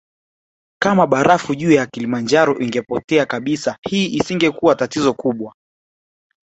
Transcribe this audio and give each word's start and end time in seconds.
Kama 0.79 1.07
barafu 1.07 1.55
juu 1.55 1.71
ya 1.71 1.85
Kilimanjaro 1.85 2.59
ingepotea 2.59 3.25
kabisa 3.25 3.77
hii 3.81 4.05
isingekuwa 4.15 4.75
tatizo 4.75 5.13
kubwa 5.13 5.55